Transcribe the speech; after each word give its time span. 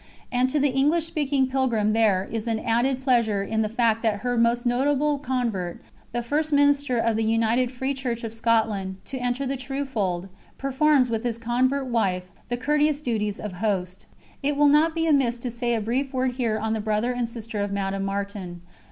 And 0.31 0.49
to 0.49 0.59
the 0.59 0.71
English 0.71 1.05
speaking 1.05 1.45
pilgrim 1.45 1.93
there 1.93 2.27
is 2.31 2.47
an 2.47 2.59
added 2.59 3.01
pleasure 3.01 3.43
in 3.43 3.61
the 3.61 3.69
fact 3.69 4.01
that 4.01 4.21
her 4.21 4.35
most 4.35 4.65
notable 4.65 5.19
convert, 5.19 5.79
the 6.11 6.23
first 6.23 6.51
minister 6.51 6.97
of 6.97 7.15
the 7.17 7.23
United 7.23 7.71
Free 7.71 7.93
Church 7.93 8.23
of 8.23 8.33
Scotland 8.33 8.95
to 9.05 9.19
enter 9.19 9.45
the 9.45 9.55
True 9.55 9.85
Fold, 9.85 10.27
performs, 10.57 11.11
with 11.11 11.23
his 11.23 11.37
convert 11.37 11.85
wife, 11.85 12.31
the 12.49 12.57
courteous 12.57 12.99
duties 12.99 13.39
of 13.39 13.51
host. 13.61 14.07
It 14.41 14.55
will 14.55 14.69
not 14.69 14.95
be 14.95 15.05
amiss 15.05 15.37
to 15.37 15.51
say 15.51 15.75
a 15.75 15.79
brief 15.81 16.11
word 16.13 16.31
here 16.31 16.57
on 16.57 16.73
the 16.73 16.81
brother 16.81 17.11
and 17.11 17.29
sister 17.29 17.61
of 17.61 17.71
Madame 17.71 18.03
Martin. 18.05 18.63